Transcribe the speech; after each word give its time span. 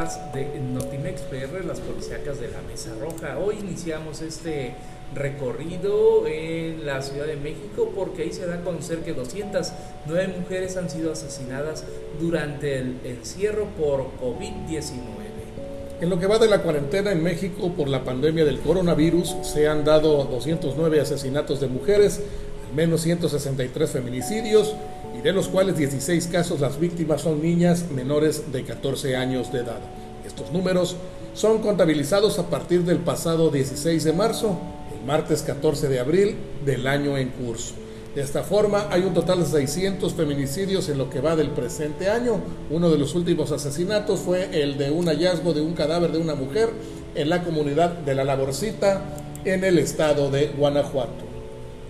de 0.00 0.58
Notimex 0.58 1.20
PR, 1.22 1.62
las 1.66 1.78
policíacas 1.80 2.40
de 2.40 2.48
la 2.48 2.62
Mesa 2.62 2.90
Roja. 2.98 3.38
Hoy 3.38 3.56
iniciamos 3.60 4.22
este 4.22 4.72
recorrido 5.14 6.26
en 6.26 6.86
la 6.86 7.02
Ciudad 7.02 7.26
de 7.26 7.36
México 7.36 7.92
porque 7.94 8.22
ahí 8.22 8.32
se 8.32 8.46
da 8.46 8.54
a 8.54 8.60
conocer 8.62 9.00
que 9.00 9.12
209 9.12 10.36
mujeres 10.40 10.78
han 10.78 10.88
sido 10.88 11.12
asesinadas 11.12 11.84
durante 12.18 12.78
el 12.78 12.96
encierro 13.04 13.66
por 13.78 14.06
COVID-19. 14.22 14.94
En 16.00 16.08
lo 16.08 16.18
que 16.18 16.26
va 16.26 16.38
de 16.38 16.48
la 16.48 16.62
cuarentena 16.62 17.12
en 17.12 17.22
México 17.22 17.74
por 17.76 17.90
la 17.90 18.02
pandemia 18.02 18.46
del 18.46 18.60
coronavirus, 18.60 19.36
se 19.42 19.68
han 19.68 19.84
dado 19.84 20.24
209 20.24 20.98
asesinatos 20.98 21.60
de 21.60 21.66
mujeres, 21.66 22.22
al 22.66 22.74
menos 22.74 23.02
163 23.02 23.90
feminicidios, 23.90 24.74
y 25.20 25.22
de 25.22 25.32
los 25.34 25.48
cuales 25.48 25.76
16 25.76 26.28
casos 26.28 26.60
las 26.60 26.80
víctimas 26.80 27.20
son 27.20 27.42
niñas 27.42 27.84
menores 27.94 28.52
de 28.52 28.64
14 28.64 29.16
años 29.16 29.52
de 29.52 29.58
edad. 29.58 29.80
Estos 30.26 30.50
números 30.50 30.96
son 31.34 31.58
contabilizados 31.58 32.38
a 32.38 32.48
partir 32.48 32.84
del 32.84 32.98
pasado 32.98 33.50
16 33.50 34.02
de 34.02 34.12
marzo, 34.14 34.58
el 34.98 35.06
martes 35.06 35.42
14 35.42 35.88
de 35.88 36.00
abril 36.00 36.36
del 36.64 36.86
año 36.86 37.18
en 37.18 37.28
curso. 37.28 37.74
De 38.14 38.22
esta 38.22 38.42
forma, 38.42 38.88
hay 38.90 39.02
un 39.02 39.12
total 39.12 39.40
de 39.40 39.46
600 39.46 40.14
feminicidios 40.14 40.88
en 40.88 40.96
lo 40.96 41.10
que 41.10 41.20
va 41.20 41.36
del 41.36 41.50
presente 41.50 42.08
año. 42.08 42.40
Uno 42.70 42.90
de 42.90 42.98
los 42.98 43.14
últimos 43.14 43.52
asesinatos 43.52 44.20
fue 44.20 44.62
el 44.62 44.78
de 44.78 44.90
un 44.90 45.06
hallazgo 45.06 45.52
de 45.52 45.60
un 45.60 45.74
cadáver 45.74 46.12
de 46.12 46.18
una 46.18 46.34
mujer 46.34 46.70
en 47.14 47.28
la 47.28 47.44
comunidad 47.44 47.90
de 47.90 48.14
La 48.14 48.24
Laborcita, 48.24 49.02
en 49.44 49.64
el 49.64 49.78
estado 49.78 50.30
de 50.30 50.48
Guanajuato. 50.48 51.29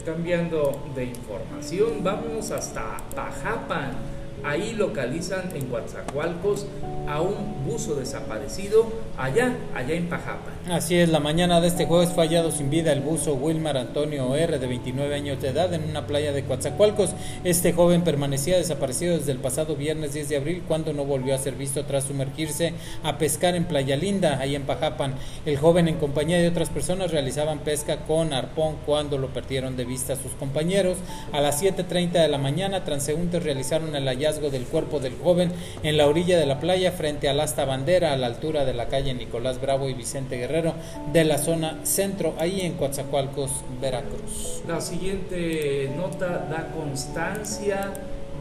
Cambiando 0.04 0.82
de 0.94 1.04
información, 1.04 2.02
vamos 2.02 2.50
hasta 2.50 2.96
Pajapan 3.14 4.19
Ahí 4.44 4.72
localizan 4.72 5.50
en 5.54 5.66
Coatzacoalcos 5.66 6.66
a 7.06 7.20
un 7.20 7.64
buzo 7.66 7.94
desaparecido 7.96 8.86
allá, 9.18 9.56
allá 9.74 9.94
en 9.94 10.08
Pajapa. 10.08 10.50
Así 10.70 10.96
es, 10.96 11.08
la 11.08 11.18
mañana 11.18 11.60
de 11.60 11.68
este 11.68 11.86
jueves 11.86 12.10
fue 12.10 12.24
hallado 12.26 12.50
sin 12.50 12.70
vida 12.70 12.92
el 12.92 13.00
buzo 13.00 13.34
Wilmar 13.34 13.76
Antonio 13.76 14.34
R, 14.36 14.58
de 14.58 14.66
29 14.66 15.14
años 15.14 15.42
de 15.42 15.48
edad, 15.48 15.74
en 15.74 15.84
una 15.90 16.06
playa 16.06 16.32
de 16.32 16.44
Coatzacoalcos. 16.44 17.10
Este 17.44 17.72
joven 17.72 18.02
permanecía 18.02 18.56
desaparecido 18.56 19.18
desde 19.18 19.32
el 19.32 19.38
pasado 19.38 19.76
viernes 19.76 20.14
10 20.14 20.28
de 20.28 20.36
abril, 20.36 20.62
cuando 20.66 20.92
no 20.92 21.04
volvió 21.04 21.34
a 21.34 21.38
ser 21.38 21.54
visto 21.54 21.84
tras 21.84 22.04
sumergirse 22.04 22.74
a 23.02 23.18
pescar 23.18 23.56
en 23.56 23.64
Playa 23.64 23.96
Linda, 23.96 24.38
ahí 24.38 24.54
en 24.54 24.62
Pajapan. 24.62 25.14
El 25.44 25.58
joven, 25.58 25.88
en 25.88 25.96
compañía 25.96 26.38
de 26.38 26.48
otras 26.48 26.70
personas, 26.70 27.10
realizaban 27.10 27.58
pesca 27.60 28.04
con 28.06 28.32
arpón 28.32 28.76
cuando 28.86 29.18
lo 29.18 29.28
perdieron 29.28 29.76
de 29.76 29.84
vista 29.84 30.16
sus 30.16 30.32
compañeros. 30.32 30.96
A 31.32 31.40
las 31.40 31.62
7.30 31.62 32.12
de 32.12 32.28
la 32.28 32.38
mañana, 32.38 32.84
transeúntes 32.84 33.42
realizaron 33.42 33.96
el 33.96 34.06
hallazgo 34.06 34.29
del 34.38 34.64
cuerpo 34.64 35.00
del 35.00 35.16
joven 35.16 35.52
en 35.82 35.96
la 35.96 36.06
orilla 36.06 36.38
de 36.38 36.46
la 36.46 36.60
playa 36.60 36.92
frente 36.92 37.28
al 37.28 37.40
asta 37.40 37.64
bandera 37.64 38.12
a 38.12 38.16
la 38.16 38.28
altura 38.28 38.64
de 38.64 38.74
la 38.74 38.86
calle 38.86 39.12
Nicolás 39.14 39.60
Bravo 39.60 39.88
y 39.88 39.94
Vicente 39.94 40.36
Guerrero 40.36 40.74
de 41.12 41.24
la 41.24 41.38
zona 41.38 41.80
centro, 41.84 42.34
ahí 42.38 42.60
en 42.60 42.74
Coatzacoalcos, 42.74 43.50
Veracruz. 43.80 44.62
La 44.68 44.80
siguiente 44.80 45.90
nota 45.96 46.46
da 46.48 46.70
constancia 46.72 47.92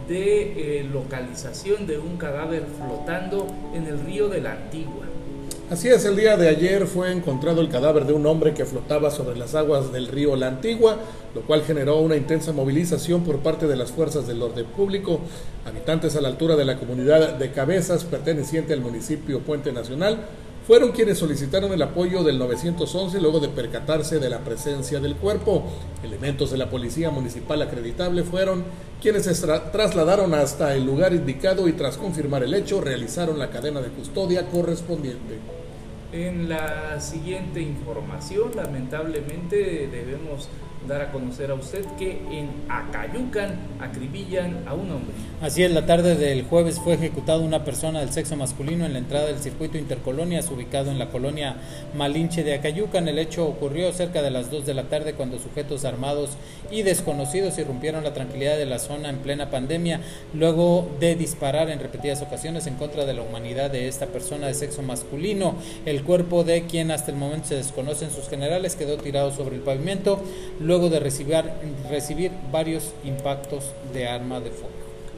de 0.07 0.79
eh, 0.79 0.83
localización 0.83 1.85
de 1.85 1.97
un 1.99 2.17
cadáver 2.17 2.63
flotando 2.77 3.47
en 3.73 3.85
el 3.85 3.99
río 3.99 4.27
de 4.27 4.41
la 4.41 4.53
Antigua. 4.53 5.05
Así 5.69 5.87
es, 5.87 6.03
el 6.05 6.15
día 6.15 6.35
de 6.35 6.49
ayer 6.49 6.87
fue 6.87 7.11
encontrado 7.11 7.61
el 7.61 7.69
cadáver 7.69 8.05
de 8.05 8.13
un 8.13 8.25
hombre 8.25 8.55
que 8.55 8.65
flotaba 8.65 9.11
sobre 9.11 9.37
las 9.37 9.53
aguas 9.53 9.91
del 9.91 10.07
río 10.07 10.35
La 10.35 10.47
Antigua, 10.47 10.97
lo 11.35 11.41
cual 11.41 11.61
generó 11.61 11.97
una 11.97 12.15
intensa 12.15 12.51
movilización 12.51 13.23
por 13.23 13.37
parte 13.41 13.67
de 13.67 13.75
las 13.75 13.91
fuerzas 13.91 14.25
del 14.25 14.41
orden 14.41 14.65
público. 14.65 15.19
Habitantes 15.67 16.15
a 16.15 16.21
la 16.21 16.29
altura 16.29 16.55
de 16.55 16.65
la 16.65 16.79
comunidad 16.79 17.35
de 17.35 17.51
Cabezas, 17.51 18.03
perteneciente 18.03 18.73
al 18.73 18.81
municipio 18.81 19.41
Puente 19.41 19.71
Nacional, 19.71 20.25
fueron 20.67 20.91
quienes 20.91 21.17
solicitaron 21.17 21.73
el 21.73 21.81
apoyo 21.81 22.23
del 22.23 22.37
911 22.37 23.19
luego 23.19 23.39
de 23.39 23.49
percatarse 23.49 24.19
de 24.19 24.29
la 24.29 24.39
presencia 24.39 24.99
del 24.99 25.15
cuerpo. 25.15 25.63
Elementos 26.03 26.51
de 26.51 26.57
la 26.57 26.69
Policía 26.69 27.09
Municipal 27.09 27.61
acreditable 27.61 28.23
fueron 28.23 28.63
quienes 29.01 29.23
se 29.23 29.47
trasladaron 29.71 30.33
hasta 30.33 30.75
el 30.75 30.85
lugar 30.85 31.13
indicado 31.13 31.67
y 31.67 31.73
tras 31.73 31.97
confirmar 31.97 32.43
el 32.43 32.53
hecho 32.53 32.81
realizaron 32.81 33.39
la 33.39 33.49
cadena 33.49 33.81
de 33.81 33.89
custodia 33.89 34.47
correspondiente. 34.47 35.39
En 36.11 36.49
la 36.49 36.99
siguiente 36.99 37.61
información, 37.61 38.51
lamentablemente 38.55 39.87
debemos 39.91 40.49
dar 40.87 41.01
a 41.01 41.11
conocer 41.11 41.51
a 41.51 41.53
usted 41.53 41.85
que 41.97 42.11
en 42.31 42.49
Acayucan 42.69 43.55
acribillan 43.79 44.67
a 44.67 44.73
un 44.73 44.91
hombre. 44.91 45.13
Así 45.41 45.63
es, 45.63 45.71
la 45.71 45.85
tarde 45.85 46.15
del 46.15 46.43
jueves 46.43 46.79
fue 46.79 46.93
ejecutada 46.93 47.39
una 47.39 47.63
persona 47.63 47.99
del 47.99 48.11
sexo 48.11 48.35
masculino 48.35 48.85
en 48.85 48.93
la 48.93 48.99
entrada 48.99 49.27
del 49.27 49.39
circuito 49.39 49.77
Intercolonias, 49.77 50.49
ubicado 50.49 50.91
en 50.91 50.99
la 50.99 51.09
colonia 51.09 51.57
Malinche 51.95 52.43
de 52.43 52.53
Acayucan. 52.53 53.07
El 53.07 53.19
hecho 53.19 53.45
ocurrió 53.45 53.91
cerca 53.93 54.21
de 54.21 54.31
las 54.31 54.51
2 54.51 54.65
de 54.65 54.73
la 54.73 54.83
tarde 54.83 55.13
cuando 55.13 55.39
sujetos 55.39 55.85
armados 55.85 56.31
y 56.71 56.81
desconocidos 56.81 57.57
irrumpieron 57.57 58.03
la 58.03 58.13
tranquilidad 58.13 58.57
de 58.57 58.65
la 58.65 58.79
zona 58.79 59.09
en 59.09 59.17
plena 59.17 59.49
pandemia, 59.49 60.01
luego 60.33 60.89
de 60.99 61.15
disparar 61.15 61.69
en 61.69 61.79
repetidas 61.79 62.21
ocasiones 62.21 62.67
en 62.67 62.75
contra 62.75 63.05
de 63.05 63.13
la 63.13 63.21
humanidad 63.21 63.69
de 63.69 63.87
esta 63.87 64.07
persona 64.07 64.47
de 64.47 64.53
sexo 64.53 64.81
masculino. 64.81 65.55
El 65.85 66.03
cuerpo 66.03 66.43
de 66.43 66.65
quien 66.65 66.91
hasta 66.91 67.11
el 67.11 67.17
momento 67.17 67.49
se 67.49 67.55
desconocen 67.55 68.11
sus 68.11 68.27
generales 68.27 68.75
quedó 68.75 68.97
tirado 68.97 69.31
sobre 69.31 69.55
el 69.55 69.61
pavimento 69.61 70.21
luego 70.69 70.89
de 70.89 70.99
recibir, 70.99 71.43
recibir 71.89 72.31
varios 72.51 72.93
impactos 73.03 73.73
de 73.91 74.07
arma 74.07 74.39
de 74.39 74.51
fuego. 74.51 74.69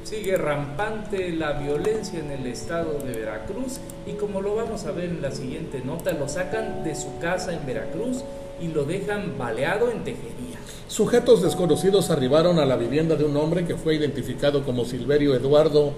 Sigue 0.05 0.37
rampante 0.37 1.29
la 1.33 1.51
violencia 1.59 2.19
en 2.19 2.31
el 2.31 2.47
estado 2.47 2.99
de 2.99 3.19
Veracruz 3.19 3.79
y 4.07 4.13
como 4.13 4.39
lo 4.41 4.55
vamos 4.55 4.85
a 4.85 4.91
ver 4.91 5.09
en 5.09 5.21
la 5.21 5.31
siguiente 5.31 5.81
nota, 5.83 6.13
lo 6.13 6.29
sacan 6.29 6.85
de 6.85 6.95
su 6.95 7.19
casa 7.19 7.53
en 7.53 7.65
Veracruz 7.65 8.23
y 8.61 8.69
lo 8.69 8.85
dejan 8.85 9.37
baleado 9.37 9.91
en 9.91 10.05
tejería. 10.05 10.57
Sujetos 10.87 11.43
desconocidos 11.43 12.11
arribaron 12.11 12.57
a 12.57 12.65
la 12.65 12.77
vivienda 12.77 13.17
de 13.17 13.25
un 13.25 13.35
hombre 13.35 13.65
que 13.65 13.75
fue 13.75 13.95
identificado 13.95 14.63
como 14.63 14.85
Silverio 14.85 15.35
Eduardo, 15.35 15.91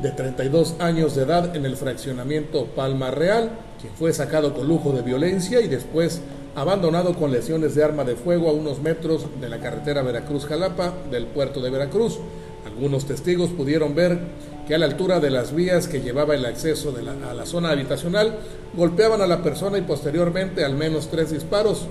de 0.00 0.12
32 0.12 0.76
años 0.78 1.16
de 1.16 1.22
edad, 1.22 1.56
en 1.56 1.66
el 1.66 1.76
fraccionamiento 1.76 2.66
Palma 2.66 3.10
Real, 3.10 3.50
quien 3.80 3.92
fue 3.94 4.12
sacado 4.12 4.54
con 4.54 4.68
lujo 4.68 4.92
de 4.92 5.02
violencia 5.02 5.60
y 5.60 5.66
después 5.66 6.20
abandonado 6.56 7.14
con 7.14 7.30
lesiones 7.30 7.74
de 7.74 7.84
arma 7.84 8.02
de 8.02 8.16
fuego 8.16 8.48
a 8.48 8.52
unos 8.52 8.80
metros 8.80 9.26
de 9.40 9.48
la 9.48 9.60
carretera 9.60 10.02
Veracruz-Jalapa 10.02 10.92
del 11.10 11.26
puerto 11.26 11.60
de 11.60 11.70
Veracruz. 11.70 12.18
Algunos 12.64 13.04
testigos 13.04 13.50
pudieron 13.50 13.94
ver 13.94 14.18
que 14.66 14.74
a 14.74 14.78
la 14.78 14.86
altura 14.86 15.20
de 15.20 15.30
las 15.30 15.54
vías 15.54 15.86
que 15.86 16.00
llevaba 16.00 16.34
el 16.34 16.46
acceso 16.46 16.94
a 16.98 17.34
la 17.34 17.46
zona 17.46 17.70
habitacional 17.70 18.38
golpeaban 18.74 19.20
a 19.20 19.26
la 19.26 19.42
persona 19.42 19.78
y 19.78 19.82
posteriormente 19.82 20.64
al 20.64 20.74
menos 20.74 21.08
tres 21.08 21.30
disparos 21.30 21.86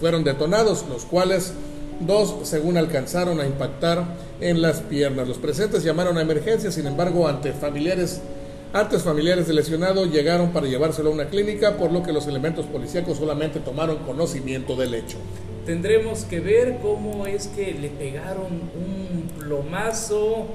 fueron 0.00 0.24
detonados, 0.24 0.86
los 0.88 1.04
cuales 1.04 1.52
dos 2.00 2.48
según 2.48 2.78
alcanzaron 2.78 3.40
a 3.40 3.46
impactar 3.46 4.04
en 4.40 4.62
las 4.62 4.80
piernas. 4.80 5.28
Los 5.28 5.38
presentes 5.38 5.84
llamaron 5.84 6.16
a 6.16 6.22
emergencia, 6.22 6.72
sin 6.72 6.86
embargo, 6.86 7.28
ante 7.28 7.52
familiares 7.52 8.22
antes 8.72 9.02
familiares 9.02 9.46
del 9.46 9.56
lesionado 9.56 10.06
llegaron 10.06 10.52
para 10.52 10.66
llevárselo 10.66 11.10
a 11.10 11.12
una 11.12 11.28
clínica, 11.28 11.76
por 11.76 11.90
lo 11.90 12.02
que 12.02 12.12
los 12.12 12.26
elementos 12.26 12.66
policíacos 12.66 13.18
solamente 13.18 13.60
tomaron 13.60 13.98
conocimiento 13.98 14.76
del 14.76 14.94
hecho. 14.94 15.18
Tendremos 15.64 16.24
que 16.24 16.40
ver 16.40 16.78
cómo 16.80 17.26
es 17.26 17.46
que 17.48 17.72
le 17.72 17.88
pegaron 17.88 18.46
un 18.46 19.30
plomazo 19.38 20.46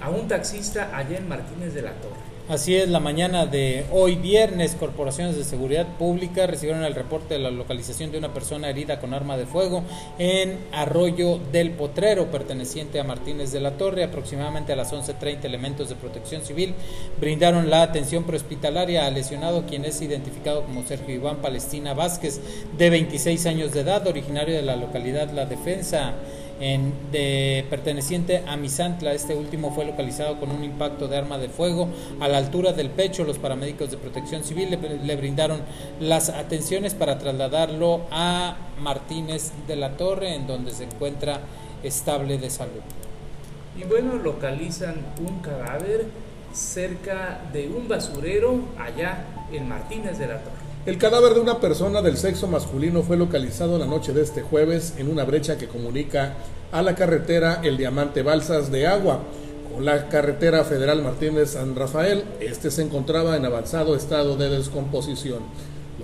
a 0.00 0.10
un 0.10 0.28
taxista 0.28 0.96
allá 0.96 1.18
en 1.18 1.28
Martínez 1.28 1.74
de 1.74 1.82
la 1.82 1.92
Torre. 1.92 2.27
Así 2.48 2.74
es, 2.74 2.88
la 2.88 2.98
mañana 2.98 3.44
de 3.44 3.84
hoy 3.92 4.14
viernes, 4.14 4.74
corporaciones 4.74 5.36
de 5.36 5.44
seguridad 5.44 5.86
pública 5.98 6.46
recibieron 6.46 6.82
el 6.82 6.94
reporte 6.94 7.34
de 7.34 7.40
la 7.40 7.50
localización 7.50 8.10
de 8.10 8.16
una 8.16 8.32
persona 8.32 8.70
herida 8.70 9.00
con 9.00 9.12
arma 9.12 9.36
de 9.36 9.44
fuego 9.44 9.82
en 10.18 10.56
Arroyo 10.72 11.38
del 11.52 11.72
Potrero, 11.72 12.30
perteneciente 12.30 13.00
a 13.00 13.04
Martínez 13.04 13.52
de 13.52 13.60
la 13.60 13.72
Torre. 13.72 14.02
Aproximadamente 14.02 14.72
a 14.72 14.76
las 14.76 14.94
11.30 14.94 15.44
elementos 15.44 15.90
de 15.90 15.96
protección 15.96 16.40
civil 16.40 16.72
brindaron 17.20 17.68
la 17.68 17.82
atención 17.82 18.24
prehospitalaria 18.24 19.04
al 19.04 19.12
lesionado, 19.12 19.66
quien 19.66 19.84
es 19.84 20.00
identificado 20.00 20.64
como 20.64 20.86
Sergio 20.86 21.14
Iván 21.14 21.42
Palestina 21.42 21.92
Vázquez, 21.92 22.40
de 22.78 22.88
26 22.88 23.44
años 23.44 23.74
de 23.74 23.80
edad, 23.80 24.06
originario 24.06 24.54
de 24.54 24.62
la 24.62 24.76
localidad 24.76 25.30
La 25.32 25.44
Defensa 25.44 26.14
en, 26.60 26.92
de, 27.12 27.64
perteneciente 27.70 28.44
a 28.46 28.56
Misantla. 28.56 29.12
Este 29.12 29.34
último 29.34 29.72
fue 29.72 29.84
localizado 29.84 30.38
con 30.40 30.50
un 30.50 30.64
impacto 30.64 31.08
de 31.08 31.16
arma 31.16 31.38
de 31.38 31.48
fuego 31.48 31.88
a 32.20 32.28
la 32.28 32.38
altura 32.38 32.72
del 32.72 32.90
pecho. 32.90 33.24
Los 33.24 33.38
paramédicos 33.38 33.90
de 33.90 33.96
protección 33.96 34.44
civil 34.44 34.70
le, 34.70 35.16
brindaron 35.16 35.60
las 36.00 36.28
atenciones 36.28 36.94
para 36.94 37.18
trasladarlo 37.18 38.02
a 38.10 38.56
Martínez 38.80 39.52
de 39.66 39.76
la 39.76 39.96
Torre, 39.96 40.34
en 40.34 40.46
donde 40.46 40.72
se 40.72 40.84
encuentra 40.84 41.40
estable 41.82 42.38
de 42.38 42.50
salud. 42.50 42.82
Y 43.78 43.84
bueno, 43.84 44.14
localizan 44.16 44.96
un 45.20 45.40
cadáver 45.40 46.06
cerca 46.52 47.40
de 47.52 47.68
un 47.68 47.86
basurero 47.86 48.60
allá 48.78 49.24
en 49.52 49.68
Martínez 49.68 50.18
de 50.18 50.26
la 50.26 50.38
Torre. 50.38 50.67
El 50.88 50.96
cadáver 50.96 51.34
de 51.34 51.40
una 51.40 51.60
persona 51.60 52.00
del 52.00 52.16
sexo 52.16 52.46
masculino 52.46 53.02
fue 53.02 53.18
localizado 53.18 53.76
la 53.76 53.84
noche 53.84 54.14
de 54.14 54.22
este 54.22 54.40
jueves 54.40 54.94
en 54.96 55.10
una 55.10 55.24
brecha 55.24 55.58
que 55.58 55.68
comunica 55.68 56.36
a 56.72 56.80
la 56.80 56.94
carretera 56.94 57.60
El 57.62 57.76
Diamante 57.76 58.22
Balsas 58.22 58.72
de 58.72 58.86
Agua 58.86 59.20
Con 59.70 59.84
la 59.84 60.08
carretera 60.08 60.64
federal 60.64 61.02
Martínez 61.02 61.50
San 61.50 61.76
Rafael, 61.76 62.24
este 62.40 62.70
se 62.70 62.80
encontraba 62.80 63.36
en 63.36 63.44
avanzado 63.44 63.94
estado 63.94 64.38
de 64.38 64.48
descomposición. 64.48 65.40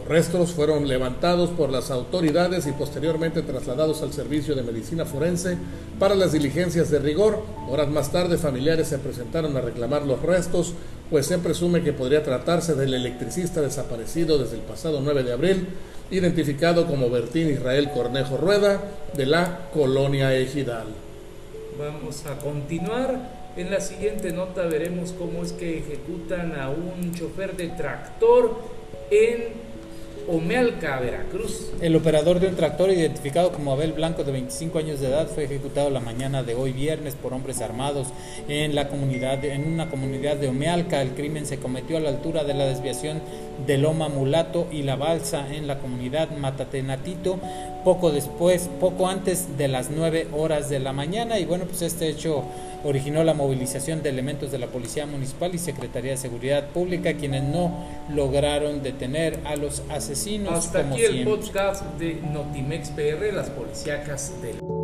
Restos 0.08 0.52
fueron 0.52 0.86
levantados 0.86 1.48
por 1.48 1.70
las 1.70 1.90
autoridades 1.90 2.66
y 2.66 2.72
posteriormente 2.72 3.40
trasladados 3.40 4.02
al 4.02 4.12
servicio 4.12 4.54
de 4.54 4.62
medicina 4.62 5.06
forense 5.06 5.56
para 5.98 6.14
las 6.14 6.32
diligencias 6.32 6.90
de 6.90 6.98
rigor. 6.98 7.42
Horas 7.70 7.88
más 7.88 8.12
tarde, 8.12 8.36
familiares 8.36 8.88
se 8.88 8.98
presentaron 8.98 9.56
a 9.56 9.62
reclamar 9.62 10.02
los 10.02 10.20
restos, 10.20 10.74
pues 11.08 11.26
se 11.26 11.38
presume 11.38 11.82
que 11.82 11.94
podría 11.94 12.22
tratarse 12.22 12.74
del 12.74 12.92
electricista 12.92 13.62
desaparecido 13.62 14.36
desde 14.36 14.56
el 14.56 14.62
pasado 14.62 15.00
9 15.02 15.22
de 15.22 15.32
abril, 15.32 15.68
identificado 16.10 16.86
como 16.86 17.08
Bertín 17.08 17.48
Israel 17.48 17.90
Cornejo 17.94 18.36
Rueda, 18.36 18.82
de 19.16 19.24
la 19.24 19.70
colonia 19.72 20.34
Ejidal. 20.34 20.88
Vamos 21.78 22.26
a 22.26 22.36
continuar. 22.38 23.44
En 23.56 23.70
la 23.70 23.80
siguiente 23.80 24.32
nota 24.32 24.66
veremos 24.66 25.12
cómo 25.12 25.42
es 25.42 25.52
que 25.52 25.78
ejecutan 25.78 26.60
a 26.60 26.68
un 26.68 27.14
chofer 27.14 27.56
de 27.56 27.68
tractor 27.68 28.54
en 29.10 29.73
Omealca, 30.28 31.00
Veracruz. 31.00 31.70
El 31.82 31.96
operador 31.96 32.40
de 32.40 32.48
un 32.48 32.56
tractor 32.56 32.90
identificado 32.90 33.52
como 33.52 33.72
Abel 33.72 33.92
Blanco 33.92 34.24
de 34.24 34.32
25 34.32 34.78
años 34.78 35.00
de 35.00 35.08
edad 35.08 35.28
fue 35.28 35.44
ejecutado 35.44 35.90
la 35.90 36.00
mañana 36.00 36.42
de 36.42 36.54
hoy 36.54 36.72
viernes 36.72 37.14
por 37.14 37.34
hombres 37.34 37.60
armados 37.60 38.08
en 38.48 38.74
la 38.74 38.88
comunidad 38.88 39.44
en 39.44 39.72
una 39.72 39.90
comunidad 39.90 40.36
de 40.36 40.48
Omealca. 40.48 41.02
El 41.02 41.10
crimen 41.10 41.46
se 41.46 41.58
cometió 41.58 41.98
a 41.98 42.00
la 42.00 42.08
altura 42.08 42.44
de 42.44 42.54
la 42.54 42.64
desviación 42.64 43.20
de 43.66 43.78
Loma 43.78 44.08
Mulato 44.08 44.66
y 44.72 44.82
La 44.82 44.96
Balsa 44.96 45.46
en 45.54 45.66
la 45.66 45.78
comunidad 45.78 46.30
Matatenatito 46.30 47.38
poco 47.84 48.10
después, 48.10 48.68
poco 48.80 49.08
antes 49.08 49.56
de 49.56 49.68
las 49.68 49.90
9 49.90 50.28
horas 50.32 50.68
de 50.68 50.80
la 50.80 50.92
mañana 50.92 51.38
y 51.38 51.44
bueno, 51.44 51.66
pues 51.66 51.82
este 51.82 52.08
hecho 52.08 52.44
originó 52.84 53.24
la 53.24 53.34
movilización 53.34 54.02
de 54.02 54.10
elementos 54.10 54.52
de 54.52 54.58
la 54.58 54.66
Policía 54.66 55.06
Municipal 55.06 55.54
y 55.54 55.58
Secretaría 55.58 56.12
de 56.12 56.16
Seguridad 56.16 56.68
Pública, 56.68 57.14
quienes 57.14 57.42
no 57.42 57.72
lograron 58.10 58.82
detener 58.82 59.38
a 59.44 59.56
los 59.56 59.82
asesinos. 59.88 60.52
Hasta 60.52 60.80
aquí 60.80 61.02
el 61.02 61.24
podcast 61.24 61.82
de 61.98 62.14
Notimex 62.14 62.90
PR, 62.90 63.32
las 63.32 63.50
policíacas 63.50 64.32
del... 64.42 64.83